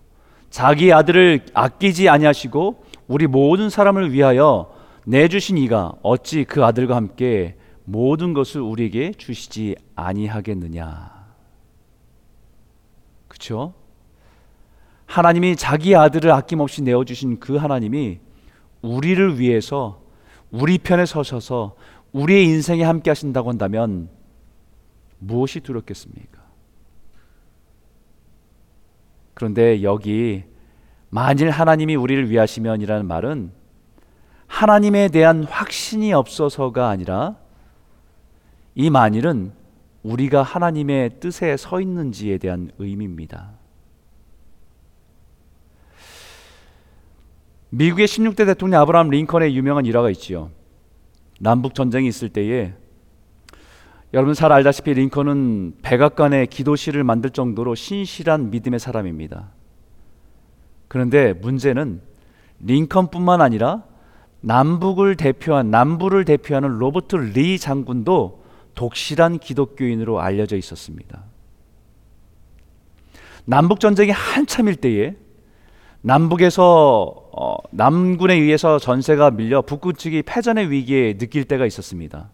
자기 0.49 0.91
아들을 0.91 1.45
아끼지 1.53 2.09
아니하시고 2.09 2.83
우리 3.07 3.25
모든 3.25 3.69
사람을 3.69 4.11
위하여 4.11 4.75
내주신 5.05 5.57
이가 5.57 5.93
어찌 6.03 6.43
그 6.43 6.65
아들과 6.65 6.97
함께 6.97 7.55
모든 7.85 8.33
것을 8.33 8.59
우리에게 8.59 9.13
주시지 9.13 9.77
아니하겠느냐. 9.95 11.13
그렇죠? 13.29 13.82
하나님이 15.13 15.55
자기 15.55 15.95
아들을 15.95 16.31
아낌없이 16.31 16.81
내어 16.81 17.03
주신 17.03 17.39
그 17.39 17.55
하나님이 17.55 18.17
우리를 18.81 19.37
위해서 19.37 20.01
우리 20.49 20.79
편에 20.79 21.05
서셔서 21.05 21.75
우리의 22.13 22.45
인생에 22.45 22.83
함께 22.83 23.11
하신다고 23.11 23.47
한다면 23.47 24.09
무엇이 25.19 25.59
두렵겠습니까? 25.59 26.41
그런데 29.35 29.83
여기 29.83 30.45
만일 31.11 31.51
하나님이 31.51 31.95
우리를 31.95 32.31
위하시면이라는 32.31 33.05
말은 33.05 33.51
하나님에 34.47 35.09
대한 35.09 35.43
확신이 35.43 36.11
없어서가 36.11 36.89
아니라 36.89 37.35
이 38.73 38.89
만일은 38.89 39.51
우리가 40.01 40.41
하나님의 40.41 41.19
뜻에 41.19 41.55
서 41.55 41.79
있는지에 41.79 42.39
대한 42.39 42.71
의미입니다. 42.79 43.62
미국의 47.75 48.05
16대 48.05 48.45
대통령 48.45 48.81
아브라함 48.81 49.09
링컨의 49.09 49.55
유명한 49.55 49.87
일화가 49.87 50.11
있지요. 50.11 50.51
남북 51.39 51.73
전쟁이 51.73 52.07
있을 52.07 52.29
때에 52.29 52.73
여러분 54.13 54.35
잘 54.35 54.51
알다시피 54.51 54.93
링컨은 54.93 55.77
백악관에 55.81 56.45
기도실을 56.45 57.03
만들 57.03 57.31
정도로 57.31 57.73
신실한 57.73 58.51
믿음의 58.51 58.79
사람입니다. 58.79 59.49
그런데 60.87 61.33
문제는 61.33 62.01
링컨뿐만 62.59 63.41
아니라 63.41 63.83
남북을 64.41 65.15
대표한 65.15 65.71
남부를 65.71 66.25
대표하는 66.25 66.77
로버트 66.77 67.15
리 67.15 67.57
장군도 67.57 68.43
독실한 68.75 69.39
기독교인으로 69.39 70.21
알려져 70.21 70.57
있었습니다. 70.57 71.23
남북 73.45 73.79
전쟁이 73.79 74.11
한참일 74.11 74.75
때에 74.75 75.15
남북에서 76.03 77.29
어, 77.31 77.55
남군에 77.71 78.35
의해서 78.35 78.77
전세가 78.77 79.31
밀려 79.31 79.61
북군 79.61 79.95
측이 79.95 80.23
패전의 80.23 80.69
위기에 80.69 81.17
느낄 81.17 81.45
때가 81.45 81.65
있었습니다. 81.65 82.29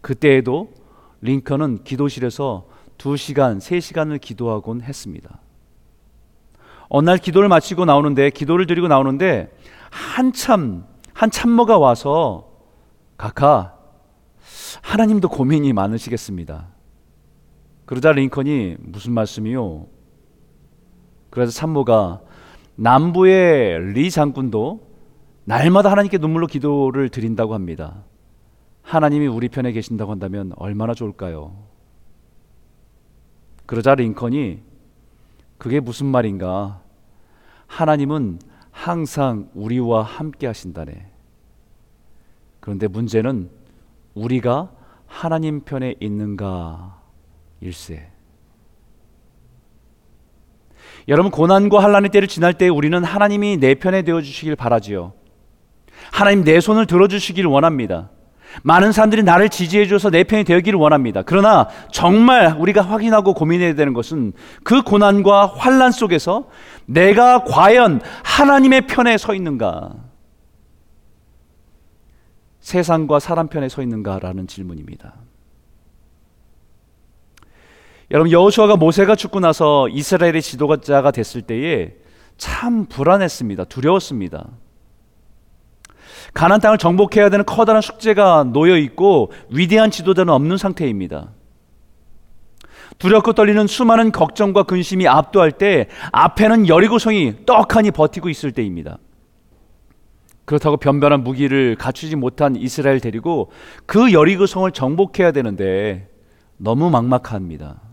그때에도 0.00 0.72
링컨은 1.20 1.84
기도실에서 1.84 2.66
2시간, 2.96 3.58
3시간을 3.58 4.20
기도하곤 4.20 4.80
했습니다. 4.80 5.40
어느 6.88 7.10
날 7.10 7.18
기도를 7.18 7.48
마치고 7.48 7.84
나오는데 7.84 8.30
기도를 8.30 8.66
드리고 8.66 8.88
나오는데 8.88 9.54
한참 9.90 10.86
한 11.12 11.30
참모가 11.30 11.78
와서 11.78 12.48
각하 13.18 13.74
하나님도 14.80 15.28
고민이 15.28 15.74
많으시겠습니다. 15.74 16.68
그러자 17.84 18.12
링컨이 18.12 18.76
무슨 18.80 19.12
말씀이요? 19.12 19.95
그래서 21.36 21.52
참모가 21.52 22.22
남부의 22.76 23.92
리 23.92 24.10
장군도 24.10 24.80
날마다 25.44 25.90
하나님께 25.90 26.16
눈물로 26.16 26.46
기도를 26.46 27.10
드린다고 27.10 27.52
합니다. 27.52 28.04
하나님이 28.80 29.26
우리 29.26 29.50
편에 29.50 29.72
계신다고 29.72 30.12
한다면 30.12 30.54
얼마나 30.56 30.94
좋을까요? 30.94 31.54
그러자 33.66 33.96
링컨이 33.96 34.62
그게 35.58 35.78
무슨 35.78 36.06
말인가? 36.06 36.80
하나님은 37.66 38.38
항상 38.70 39.50
우리와 39.52 40.04
함께 40.04 40.46
하신다네. 40.46 41.12
그런데 42.60 42.88
문제는 42.88 43.50
우리가 44.14 44.72
하나님 45.04 45.60
편에 45.60 45.96
있는가 46.00 46.98
일세. 47.60 48.15
여러분 51.08 51.30
고난과 51.30 51.82
환란의 51.82 52.10
때를 52.10 52.28
지날 52.28 52.54
때 52.54 52.68
우리는 52.68 53.02
하나님이 53.02 53.58
내 53.58 53.74
편에 53.74 54.02
되어 54.02 54.20
주시길 54.20 54.56
바라지요. 54.56 55.12
하나님 56.10 56.44
내 56.44 56.60
손을 56.60 56.86
들어 56.86 57.08
주시기를 57.08 57.48
원합니다. 57.48 58.10
많은 58.62 58.92
사람들이 58.92 59.22
나를 59.22 59.48
지지해 59.48 59.86
줘서 59.86 60.10
내 60.10 60.24
편이 60.24 60.44
되기를 60.44 60.78
원합니다. 60.78 61.22
그러나 61.22 61.68
정말 61.92 62.56
우리가 62.58 62.82
확인하고 62.82 63.34
고민해야 63.34 63.74
되는 63.74 63.92
것은 63.92 64.32
그 64.64 64.82
고난과 64.82 65.54
환란 65.56 65.92
속에서 65.92 66.48
내가 66.86 67.44
과연 67.44 68.00
하나님의 68.24 68.86
편에 68.86 69.18
서 69.18 69.34
있는가? 69.34 69.92
세상과 72.60 73.20
사람 73.20 73.48
편에 73.48 73.68
서 73.68 73.82
있는가라는 73.82 74.46
질문입니다. 74.46 75.14
여러분 78.10 78.30
여호수아가 78.30 78.76
모세가 78.76 79.16
죽고 79.16 79.40
나서 79.40 79.88
이스라엘의 79.88 80.42
지도자가 80.42 81.10
됐을 81.10 81.42
때에 81.42 81.94
참 82.36 82.86
불안했습니다. 82.86 83.64
두려웠습니다. 83.64 84.48
가난 86.32 86.60
땅을 86.60 86.78
정복해야 86.78 87.30
되는 87.30 87.44
커다란 87.44 87.82
숙제가 87.82 88.44
놓여 88.44 88.76
있고 88.76 89.32
위대한 89.48 89.90
지도자는 89.90 90.32
없는 90.32 90.56
상태입니다. 90.56 91.30
두렵고 92.98 93.32
떨리는 93.32 93.66
수많은 93.66 94.12
걱정과 94.12 94.62
근심이 94.64 95.08
압도할 95.08 95.52
때 95.52 95.88
앞에는 96.12 96.68
여리고성이 96.68 97.44
떡하니 97.44 97.90
버티고 97.90 98.28
있을 98.28 98.52
때입니다. 98.52 98.98
그렇다고 100.44 100.76
변변한 100.76 101.24
무기를 101.24 101.74
갖추지 101.74 102.14
못한 102.14 102.54
이스라엘 102.54 103.00
데리고 103.00 103.50
그 103.84 104.12
여리고성을 104.12 104.70
정복해야 104.70 105.32
되는데 105.32 106.08
너무 106.56 106.88
막막합니다. 106.88 107.85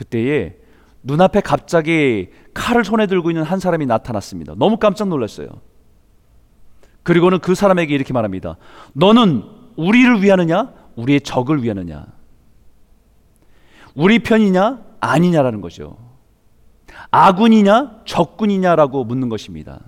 그때에 0.00 0.56
눈앞에 1.02 1.42
갑자기 1.42 2.30
칼을 2.54 2.84
손에 2.84 3.06
들고 3.06 3.30
있는 3.30 3.42
한 3.42 3.60
사람이 3.60 3.84
나타났습니다. 3.84 4.54
너무 4.56 4.78
깜짝 4.78 5.08
놀랐어요. 5.08 5.48
그리고는 7.02 7.38
그 7.40 7.54
사람에게 7.54 7.94
이렇게 7.94 8.14
말합니다. 8.14 8.56
너는 8.94 9.42
우리를 9.76 10.22
위하느냐? 10.22 10.72
우리의 10.96 11.20
적을 11.20 11.62
위하느냐? 11.62 12.06
우리 13.94 14.20
편이냐? 14.20 14.82
아니냐라는 15.00 15.60
거죠. 15.60 15.98
아군이냐 17.10 18.02
적군이냐라고 18.06 19.04
묻는 19.04 19.28
것입니다. 19.28 19.80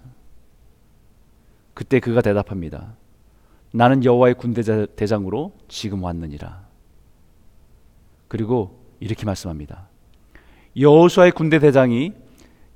그때 1.72 2.00
그가 2.00 2.20
대답합니다. 2.20 2.96
나는 3.72 4.04
여호와의 4.04 4.34
군대 4.34 4.62
대장으로 4.94 5.56
지금 5.68 6.02
왔느니라. 6.02 6.66
그리고 8.28 8.84
이렇게 9.00 9.24
말씀합니다. 9.24 9.91
여호수아의 10.76 11.32
군대 11.32 11.58
대장이 11.58 12.12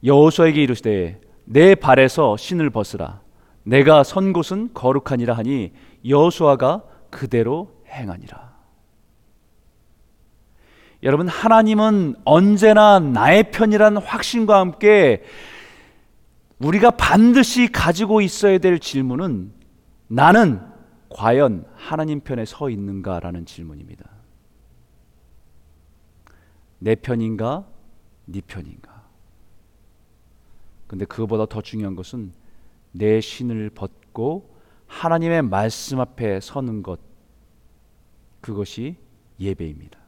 여호수아에게 0.04 0.62
이르시되 0.62 1.20
내 1.44 1.74
발에서 1.74 2.36
신을 2.36 2.70
벗으라. 2.70 3.20
내가 3.62 4.04
선 4.04 4.32
곳은 4.32 4.70
거룩하니라 4.74 5.34
하니 5.34 5.72
여호수아가 6.06 6.84
그대로 7.10 7.82
행하니라. 7.88 8.54
여러분 11.02 11.28
하나님은 11.28 12.16
언제나 12.24 12.98
나의 12.98 13.50
편이란 13.50 13.96
확신과 13.98 14.58
함께 14.58 15.22
우리가 16.58 16.90
반드시 16.92 17.70
가지고 17.70 18.20
있어야 18.20 18.58
될 18.58 18.78
질문은 18.78 19.52
나는 20.08 20.60
과연 21.10 21.66
하나님 21.74 22.20
편에 22.20 22.44
서 22.44 22.70
있는가라는 22.70 23.46
질문입니다. 23.46 24.04
내 26.78 26.94
편인가? 26.94 27.66
네 28.26 28.40
편인가? 28.46 29.02
근데 30.86 31.04
그거보다 31.04 31.46
더 31.46 31.62
중요한 31.62 31.96
것은 31.96 32.32
내 32.92 33.20
신을 33.20 33.70
벗고 33.70 34.54
하나님의 34.86 35.42
말씀 35.42 36.00
앞에 36.00 36.40
서는 36.40 36.82
것 36.82 37.00
그것이 38.40 38.96
예배입니다. 39.40 39.98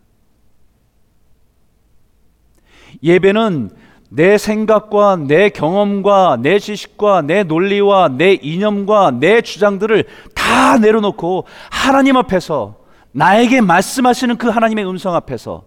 예배는 3.03 3.71
내 4.11 4.39
생각과 4.39 5.17
내 5.17 5.51
경험과 5.51 6.39
내 6.41 6.59
지식과 6.59 7.23
내 7.23 7.43
논리와 7.43 8.09
내 8.09 8.35
이념과 8.35 9.13
내 9.21 9.43
주장들을 9.43 10.05
다 10.35 10.79
내려놓고 10.79 11.45
하나님 11.71 12.17
앞에서 12.17 12.79
나에게 13.13 13.61
말씀하시는 13.61 14.39
그 14.39 14.49
하나님의 14.49 14.89
음성 14.89 15.15
앞에서 15.15 15.65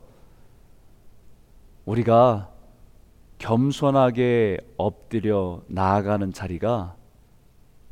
우리가 1.91 2.49
겸손하게 3.37 4.59
엎드려 4.77 5.61
나아가는 5.67 6.31
자리가 6.31 6.95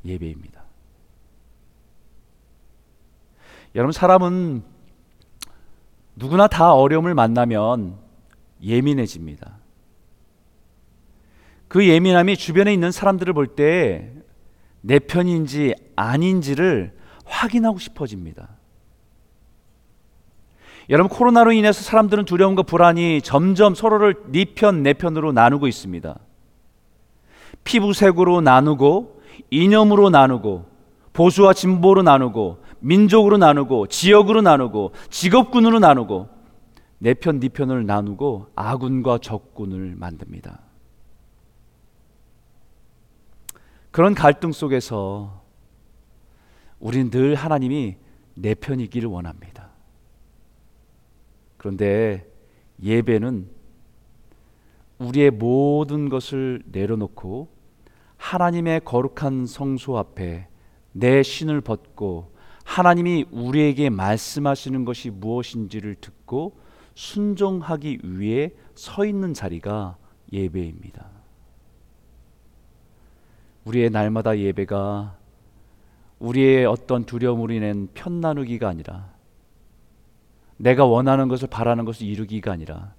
예배입니다. 0.06 0.64
여러분 3.76 3.92
사람은 3.92 4.64
누구나 6.16 6.48
다 6.48 6.74
어려움을 6.74 7.14
만나면 7.14 7.98
예민해집니다. 8.62 9.58
그 11.68 11.88
예민함이 11.88 12.36
주변에 12.38 12.74
있는 12.74 12.92
사람들을 12.92 13.34
볼 13.34 13.56
때 13.56 14.20
내 14.82 14.98
편인지 15.00 15.76
아닌지를 15.96 16.98
확인하고 17.26 17.80
싶어집니다. 17.80 18.59
여러분 20.90 21.08
코로나로 21.16 21.52
인해서 21.52 21.84
사람들은 21.84 22.26
두려움과 22.26 22.64
불안이 22.64 23.22
점점 23.22 23.76
서로를 23.76 24.16
네 24.32 24.46
편, 24.56 24.82
내 24.82 24.94
편으로 24.94 25.32
나누고 25.32 25.68
있습니다. 25.68 26.18
피부색으로 27.64 28.42
나누고 28.42 29.22
이념으로 29.52 30.10
나누고 30.10 30.66
보수와 31.14 31.54
진보로 31.54 32.02
나누고 32.02 32.64
민족으로 32.80 33.38
나누고 33.38 33.88
지역으로 33.88 34.42
나누고 34.42 34.94
직업군으로 35.12 35.80
나누고 35.80 36.28
내 36.98 37.14
편, 37.14 37.40
네 37.40 37.50
편을 37.50 37.86
나누고 37.86 38.48
아군과 38.56 39.20
적군을 39.20 39.96
만듭니다. 39.96 40.60
그런 43.92 44.16
갈등 44.16 44.52
속에서 44.52 45.44
우리는 46.80 47.12
늘 47.12 47.36
하나님이 47.36 47.98
내 48.34 48.56
편이기를 48.56 49.08
원합니다. 49.08 49.59
그런데 51.60 52.26
예배는 52.82 53.48
우리의 54.98 55.30
모든 55.32 56.10
것을 56.10 56.64
내려놓고 56.72 57.50
하나님의 58.18 58.82
거룩한 58.86 59.46
성소 59.46 59.98
앞에 59.98 60.48
내 60.94 61.22
신을 61.22 61.62
벗고 61.62 62.34
하나님이 62.64 63.26
우리에게 63.32 63.90
말씀하시는 63.90 64.86
것이 64.86 65.10
무엇인지를 65.10 65.96
듣고 65.96 66.58
순종하기 66.96 68.00
위해 68.04 68.52
서 68.76 69.06
있는 69.06 69.34
자리가 69.34 69.98
예배입니다. 70.32 71.10
우리의 73.66 73.90
날마다 73.90 74.38
예배가 74.38 75.18
우리의 76.20 76.66
어떤 76.66 77.06
두려움으로 77.06 77.54
인한 77.54 77.90
편 77.94 78.22
나누기가 78.22 78.70
아니라 78.70 79.19
내가 80.60 80.86
원하는 80.86 81.30
것을 81.30 81.48
바라는 81.48 81.86
것을 81.86 82.06
이루기가 82.06 82.52
아니라 82.52 82.94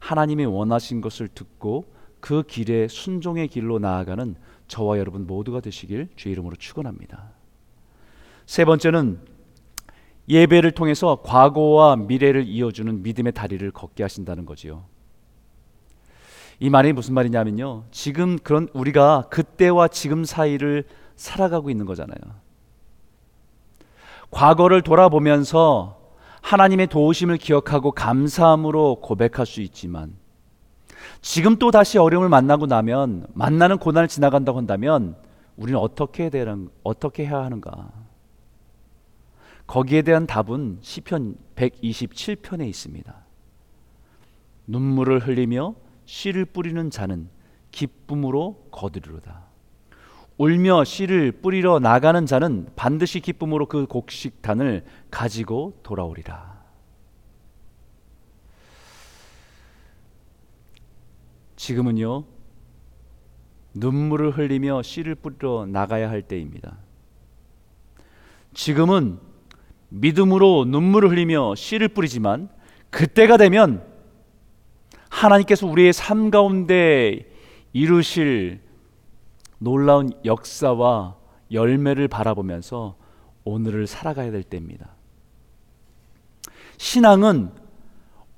하나님이 0.00 0.44
원하신 0.44 1.00
것을 1.00 1.28
듣고 1.28 1.84
그 2.20 2.42
길에 2.42 2.88
순종의 2.88 3.48
길로 3.48 3.78
나아가는 3.78 4.34
저와 4.66 4.98
여러분 4.98 5.26
모두가 5.26 5.60
되시길 5.60 6.08
주의 6.16 6.32
이름으로 6.32 6.56
축원합니다. 6.56 7.30
세 8.46 8.64
번째는 8.64 9.20
예배를 10.28 10.72
통해서 10.72 11.20
과거와 11.22 11.96
미래를 11.96 12.46
이어주는 12.46 13.02
믿음의 13.02 13.32
다리를 13.32 13.70
걷게 13.70 14.02
하신다는 14.02 14.44
거지요. 14.44 14.84
이 16.58 16.70
말이 16.70 16.92
무슨 16.92 17.14
말이냐면요. 17.14 17.84
지금 17.90 18.38
그런 18.38 18.68
우리가 18.72 19.28
그때와 19.30 19.88
지금 19.88 20.24
사이를 20.24 20.84
살아가고 21.14 21.70
있는 21.70 21.86
거잖아요. 21.86 22.18
과거를 24.30 24.82
돌아보면서 24.82 26.03
하나님의 26.44 26.88
도우심을 26.88 27.38
기억하고 27.38 27.92
감사함으로 27.92 28.96
고백할 28.96 29.46
수 29.46 29.62
있지만 29.62 30.14
지금 31.22 31.56
또 31.56 31.70
다시 31.70 31.96
어려움을 31.96 32.28
만나고 32.28 32.66
나면 32.66 33.26
만나는 33.32 33.78
고난을 33.78 34.08
지나간다고 34.08 34.58
한다면 34.58 35.16
우리는 35.56 35.80
어떻게 35.80 36.24
해야 36.24 36.30
어떻게 36.82 37.24
해야 37.24 37.42
하는가? 37.44 37.90
거기에 39.66 40.02
대한 40.02 40.26
답은 40.26 40.80
시편 40.82 41.36
127편에 41.56 42.68
있습니다. 42.68 43.14
눈물을 44.66 45.20
흘리며 45.20 45.74
씨를 46.04 46.44
뿌리는 46.44 46.90
자는 46.90 47.30
기쁨으로 47.70 48.66
거두리로다. 48.70 49.43
울며 50.36 50.84
씨를 50.84 51.32
뿌리러 51.32 51.78
나가는 51.78 52.26
자는 52.26 52.66
반드시 52.74 53.20
기쁨으로 53.20 53.66
그 53.66 53.86
곡식단을 53.86 54.84
가지고 55.10 55.78
돌아오리라. 55.82 56.54
지금은요, 61.56 62.24
눈물을 63.74 64.32
흘리며 64.32 64.82
씨를 64.82 65.14
뿌리러 65.14 65.66
나가야 65.66 66.10
할 66.10 66.22
때입니다. 66.22 66.78
지금은 68.54 69.18
믿음으로 69.88 70.64
눈물을 70.66 71.10
흘리며 71.10 71.54
씨를 71.54 71.88
뿌리지만 71.88 72.48
그때가 72.90 73.36
되면 73.36 73.84
하나님께서 75.08 75.66
우리의 75.66 75.92
삶 75.92 76.30
가운데 76.30 77.30
이루실 77.72 78.63
놀라운 79.64 80.10
역사와 80.24 81.16
열매를 81.50 82.06
바라보면서 82.06 82.96
오늘을 83.44 83.86
살아가야 83.86 84.30
될 84.30 84.42
때입니다. 84.42 84.90
신앙은 86.76 87.50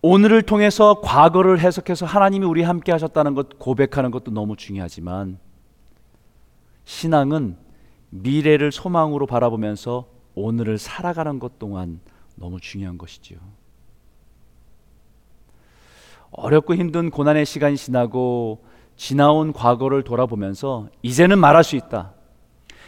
오늘을 0.02 0.42
통해서 0.42 1.00
과거를 1.00 1.58
해석해서 1.58 2.06
하나님이 2.06 2.46
우리 2.46 2.62
함께 2.62 2.92
하셨다는 2.92 3.34
것 3.34 3.58
고백하는 3.58 4.12
것도 4.12 4.30
너무 4.30 4.56
중요하지만 4.56 5.38
신앙은 6.84 7.56
미래를 8.10 8.70
소망으로 8.70 9.26
바라보면서 9.26 10.06
오늘을 10.36 10.78
살아가는 10.78 11.40
것 11.40 11.58
동안 11.58 12.00
너무 12.36 12.60
중요한 12.60 12.98
것이지요. 12.98 13.38
어렵고 16.30 16.74
힘든 16.74 17.10
고난의 17.10 17.46
시간이 17.46 17.76
지나고 17.76 18.64
지나온 18.96 19.52
과거를 19.52 20.02
돌아보면서 20.02 20.88
이제는 21.02 21.38
말할 21.38 21.64
수 21.64 21.76
있다. 21.76 22.12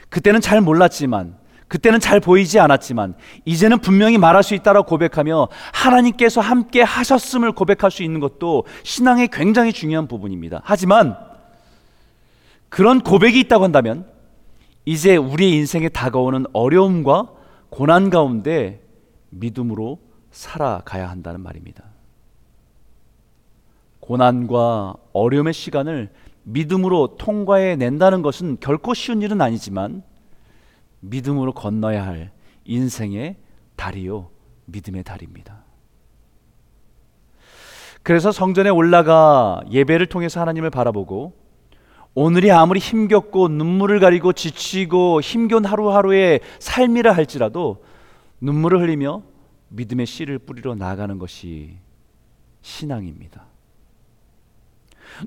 그때는 0.09 0.41
잘 0.41 0.61
몰랐지만 0.61 1.37
그때는 1.69 2.01
잘 2.01 2.19
보이지 2.19 2.59
않았지만 2.59 3.15
이제는 3.45 3.81
분명히 3.81 4.17
말할 4.17 4.43
수 4.43 4.55
있다라고 4.55 4.87
고백하며 4.87 5.49
하나님께서 5.73 6.41
함께 6.41 6.83
하셨음을 6.83 7.53
고백할 7.53 7.91
수 7.91 8.03
있는 8.03 8.21
것도 8.21 8.65
신앙의 8.83 9.29
굉장히 9.29 9.73
중요한 9.73 10.09
부분입니다. 10.09 10.63
하지만 10.65 11.17
그런 12.71 13.01
고백이 13.01 13.39
있다고 13.41 13.65
한다면 13.65 14.07
이제 14.87 15.17
우리의 15.17 15.53
인생에 15.57 15.91
다가오는 15.91 16.47
어려움과 16.55 17.29
고난 17.69 18.09
가운데 18.09 18.83
믿음으로 19.29 19.99
살아가야 20.31 21.11
한다는 21.11 21.43
말입니다. 21.43 21.85
고난과 24.09 24.95
어려움의 25.13 25.53
시간을 25.53 26.11
믿음으로 26.45 27.17
통과해 27.19 27.77
낸다는 27.77 28.23
것은 28.23 28.57
결코 28.59 28.95
쉬운 28.95 29.21
일은 29.21 29.43
아니지만 29.43 30.03
믿음으로 31.01 31.53
건너야 31.53 32.07
할 32.07 32.33
인생의 32.65 33.37
다리요 33.77 34.31
믿음의 34.65 35.05
다리입니다. 35.05 35.63
그래서 38.03 38.33
성전에 38.33 38.71
올라가 38.71 39.61
예배를 39.71 40.07
통해서 40.07 40.41
하나님을 40.41 40.71
바라보고 40.71 41.35
오늘이 42.15 42.51
아무리 42.51 42.81
힘겹고 42.81 43.49
눈물을 43.49 44.01
가리고 44.01 44.33
지치고 44.33 45.21
힘겨운 45.21 45.67
하루하루의 45.67 46.41
삶이라 46.61 47.13
할지라도 47.13 47.85
눈물을 48.41 48.81
흘리며 48.81 49.23
믿음의 49.69 50.07
씨를 50.07 50.39
뿌리러 50.39 50.77
나가는 50.77 51.19
것이 51.19 51.77
신앙입니다. 52.63 53.48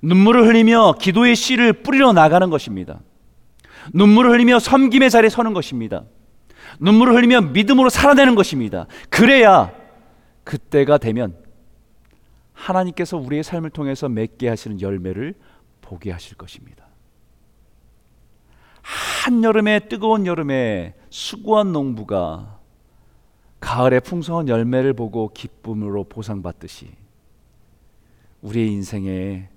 눈물을 0.02 0.48
흘리며 0.48 0.96
기도의 1.00 1.36
씨를 1.36 1.74
뿌리러 1.84 2.14
나가는 2.14 2.50
것입니다. 2.50 3.02
눈물을 3.94 4.32
흘리며 4.32 4.60
섬김의 4.60 5.10
자리에 5.10 5.30
서는 5.30 5.54
것입니다. 5.54 6.04
눈물을 6.80 7.16
흘리며 7.16 7.42
믿음으로 7.42 7.90
살아내는 7.90 8.36
것입니다. 8.36 8.88
그래야 9.10 9.72
그때가 10.44 10.98
되면 10.98 11.36
하나님께서 12.54 13.18
우리의 13.18 13.44
삶을 13.44 13.72
통해서 13.72 14.08
맺게 14.08 14.48
하시는 14.48 14.80
열매를 14.82 15.34
보게 15.82 16.12
하실 16.12 16.38
것입니다. 16.38 16.86
한여름의 18.82 19.90
뜨거운 19.90 20.26
여름에 20.26 20.96
수고한 21.10 21.72
농부가 21.72 22.60
가을의 23.60 24.02
풍성한 24.02 24.48
열매를 24.48 24.94
보고 24.94 25.30
기쁨으로 25.30 26.04
보상받듯이 26.06 26.90
우리의 28.42 28.72
인생에 28.72 29.51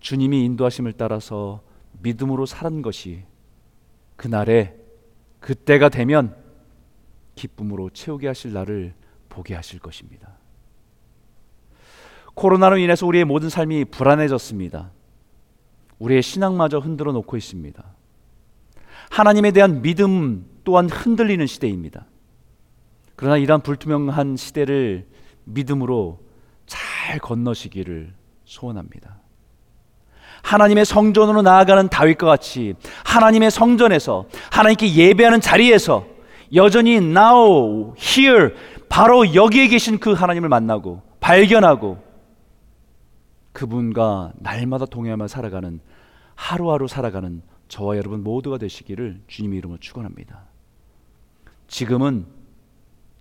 주님이 0.00 0.44
인도하심을 0.44 0.92
따라서 0.92 1.62
믿음으로 2.00 2.46
살은 2.46 2.82
것이 2.82 3.24
그날에 4.16 4.76
그때가 5.40 5.88
되면 5.88 6.36
기쁨으로 7.34 7.90
채우게 7.90 8.26
하실 8.26 8.52
날을 8.52 8.94
보게 9.28 9.54
하실 9.54 9.78
것입니다. 9.78 10.38
코로나로 12.34 12.78
인해서 12.78 13.06
우리의 13.06 13.24
모든 13.24 13.48
삶이 13.48 13.86
불안해졌습니다. 13.86 14.92
우리의 15.98 16.22
신앙마저 16.22 16.78
흔들어 16.78 17.12
놓고 17.12 17.36
있습니다. 17.36 17.84
하나님에 19.10 19.50
대한 19.50 19.82
믿음 19.82 20.46
또한 20.64 20.88
흔들리는 20.88 21.46
시대입니다. 21.46 22.06
그러나 23.16 23.36
이러한 23.36 23.62
불투명한 23.62 24.36
시대를 24.36 25.08
믿음으로 25.44 26.20
잘 26.66 27.18
건너시기를 27.18 28.14
소원합니다. 28.44 29.20
하나님의 30.48 30.86
성전으로 30.86 31.42
나아가는 31.42 31.88
다윗과 31.90 32.26
같이 32.26 32.74
하나님의 33.04 33.50
성전에서 33.50 34.24
하나님께 34.50 34.94
예배하는 34.94 35.42
자리에서 35.42 36.06
여전히 36.54 36.94
now, 36.94 37.94
here, 37.98 38.54
바로 38.88 39.34
여기에 39.34 39.68
계신 39.68 39.98
그 39.98 40.14
하나님을 40.14 40.48
만나고 40.48 41.02
발견하고 41.20 41.98
그분과 43.52 44.32
날마다 44.38 44.86
동행하며 44.86 45.28
살아가는 45.28 45.80
하루하루 46.34 46.88
살아가는 46.88 47.42
저와 47.68 47.98
여러분 47.98 48.22
모두가 48.22 48.56
되시기를 48.56 49.20
주님의 49.26 49.58
이름으로 49.58 49.78
축원합니다. 49.80 50.44
지금은 51.66 52.24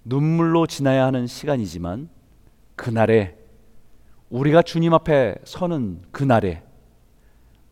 눈물로 0.05 0.65
지나야 0.65 1.05
하는 1.07 1.27
시간이지만 1.27 2.07
그날에 2.77 3.35
우리가 4.29 4.61
주님 4.61 4.93
앞에 4.93 5.35
서는 5.43 6.03
그날에 6.11 6.66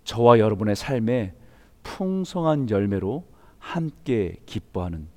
저와 0.06 0.40
여러분의 0.40 0.76
삶에 0.76 1.34
풍성한 1.84 2.70
열매로 2.70 3.26
함께 3.60 4.38
기뻐하는 4.46 5.08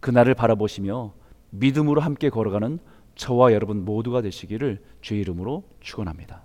그날을 0.00 0.34
바라보시며 0.34 1.14
믿음으로 1.50 2.00
함께 2.00 2.28
걸어가는 2.28 2.78
저와 3.14 3.52
여러분 3.52 3.84
모두가 3.84 4.20
되시기를 4.20 4.82
주의 5.00 5.20
이름으로 5.20 5.64
축원합니다. 5.80 6.44